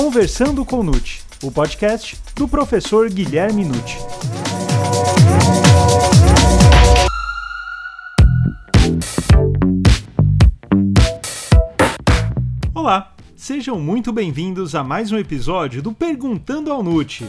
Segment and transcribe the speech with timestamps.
[0.00, 3.98] Conversando com Nute, o podcast do professor Guilherme Nute.
[12.72, 17.26] Olá, sejam muito bem-vindos a mais um episódio do Perguntando ao Nute.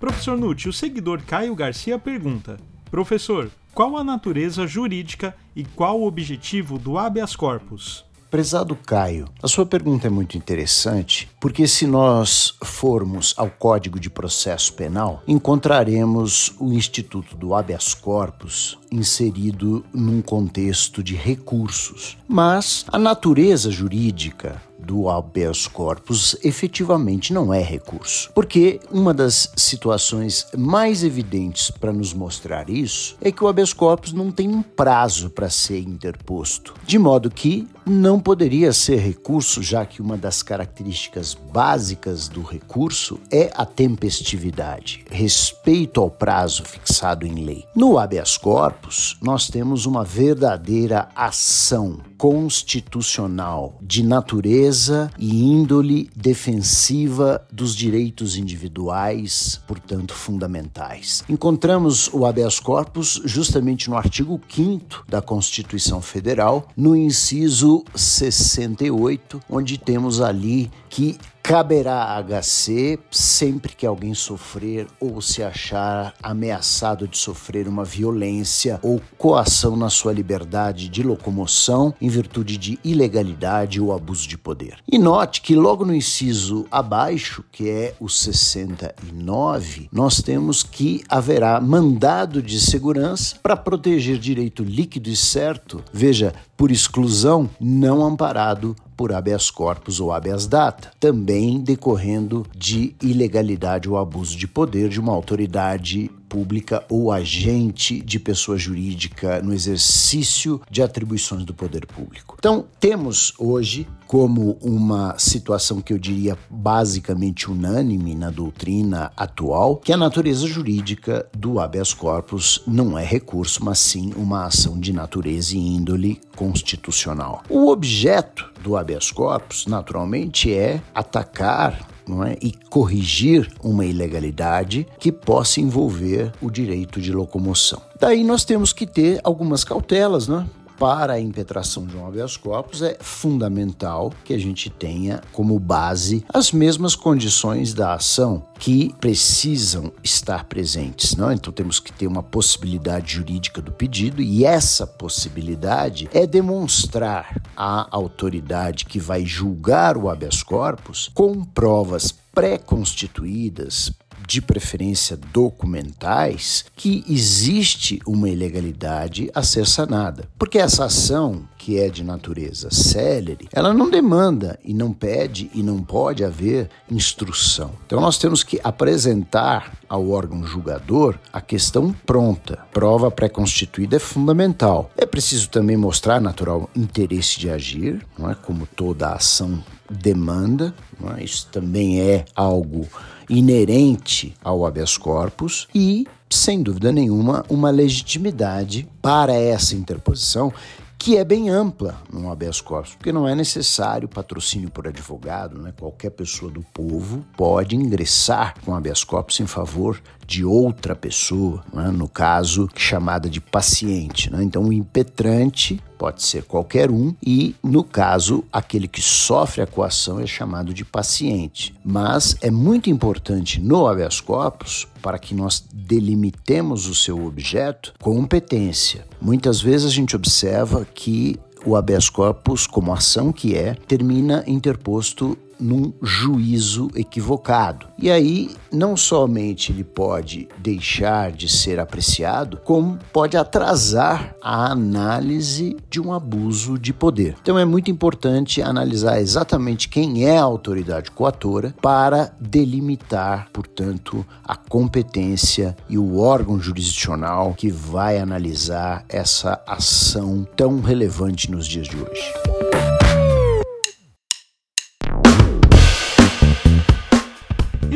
[0.00, 2.56] Professor Nute, o seguidor Caio Garcia pergunta:
[2.90, 8.04] Professor, qual a natureza jurídica e qual o objetivo do habeas corpus?
[8.30, 14.08] Prezado Caio, a sua pergunta é muito interessante, porque se nós formos ao Código de
[14.08, 22.16] Processo Penal, encontraremos o Instituto do habeas corpus inserido num contexto de recursos.
[22.28, 28.30] Mas a natureza jurídica do habeas corpus efetivamente não é recurso.
[28.34, 34.12] Porque uma das situações mais evidentes para nos mostrar isso é que o habeas corpus
[34.12, 39.84] não tem um prazo para ser interposto, de modo que não poderia ser recurso, já
[39.84, 47.44] que uma das características básicas do recurso é a tempestividade, respeito ao prazo fixado em
[47.44, 47.64] lei.
[47.74, 57.74] No habeas corpus, nós temos uma verdadeira ação constitucional de natureza e índole defensiva dos
[57.74, 61.24] direitos individuais, portanto fundamentais.
[61.30, 69.78] Encontramos o habeas corpus justamente no artigo 5 da Constituição Federal, no inciso 68, onde
[69.78, 77.66] temos ali que Caberá HC sempre que alguém sofrer ou se achar ameaçado de sofrer
[77.66, 84.28] uma violência ou coação na sua liberdade de locomoção em virtude de ilegalidade ou abuso
[84.28, 84.78] de poder.
[84.86, 91.60] E note que logo no inciso abaixo, que é o 69, nós temos que haverá
[91.60, 99.14] mandado de segurança para proteger direito líquido e certo, veja, por exclusão, não amparado por
[99.14, 105.10] habeas corpus ou habeas data, também decorrendo de ilegalidade ou abuso de poder de uma
[105.10, 112.36] autoridade pública ou agente de pessoa jurídica no exercício de atribuições do poder público.
[112.38, 119.92] Então, temos hoje como uma situação que eu diria basicamente unânime na doutrina atual, que
[119.92, 125.56] a natureza jurídica do habeas corpus não é recurso, mas sim uma ação de natureza
[125.56, 127.42] e índole constitucional.
[127.48, 132.36] O objeto do habeas corpus, naturalmente, é atacar não é?
[132.42, 137.80] e corrigir uma ilegalidade que possa envolver o direito de locomoção.
[137.98, 140.46] Daí nós temos que ter algumas cautelas, né?
[140.80, 146.24] Para a impetração de um habeas corpus é fundamental que a gente tenha como base
[146.32, 151.30] as mesmas condições da ação que precisam estar presentes, não?
[151.30, 157.86] Então temos que ter uma possibilidade jurídica do pedido e essa possibilidade é demonstrar à
[157.94, 163.92] autoridade que vai julgar o habeas corpus com provas pré-constituídas
[164.30, 170.28] de preferência documentais, que existe uma ilegalidade a ser sanada.
[170.38, 175.64] Porque essa ação, que é de natureza célere, ela não demanda e não pede e
[175.64, 177.72] não pode haver instrução.
[177.84, 182.60] Então nós temos que apresentar ao órgão julgador a questão pronta.
[182.72, 184.92] Prova pré-constituída é fundamental.
[184.96, 190.74] É preciso também mostrar natural interesse de agir, não é como toda ação demanda,
[191.16, 191.24] é?
[191.24, 192.86] isso também é algo
[193.28, 200.52] inerente ao habeas corpus e, sem dúvida nenhuma, uma legitimidade para essa interposição
[201.00, 205.72] que é bem ampla no habeas corpus, porque não é necessário patrocínio por advogado, né?
[205.74, 211.90] qualquer pessoa do povo pode ingressar com habeas corpus em favor de outra pessoa, né?
[211.90, 214.30] no caso chamada de paciente.
[214.30, 214.42] Né?
[214.42, 220.18] Então, o impetrante pode ser qualquer um e, no caso, aquele que sofre a coação
[220.18, 221.74] é chamado de paciente.
[221.84, 229.06] Mas é muito importante no habeas corpus, para que nós delimitemos o seu objeto, competência.
[229.20, 235.36] Muitas vezes a gente observa que o habeas corpus, como ação que é, termina interposto
[235.60, 237.86] num juízo equivocado.
[237.98, 245.76] E aí, não somente ele pode deixar de ser apreciado, como pode atrasar a análise
[245.88, 247.36] de um abuso de poder.
[247.42, 254.56] Então é muito importante analisar exatamente quem é a autoridade coatora para delimitar, portanto, a
[254.56, 261.96] competência e o órgão jurisdicional que vai analisar essa ação tão relevante nos dias de
[261.96, 262.89] hoje.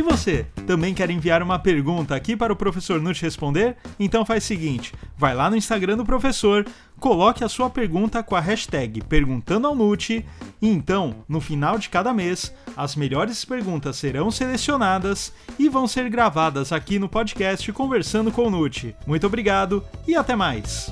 [0.03, 3.77] Você, também quer enviar uma pergunta aqui para o professor Nut responder?
[3.99, 6.67] Então faz o seguinte, vai lá no Instagram do professor,
[6.99, 9.75] coloque a sua pergunta com a hashtag Perguntando ao
[10.05, 10.25] e
[10.61, 16.73] então, no final de cada mês, as melhores perguntas serão selecionadas e vão ser gravadas
[16.73, 18.97] aqui no podcast Conversando com o Nut.
[19.07, 20.91] Muito obrigado e até mais!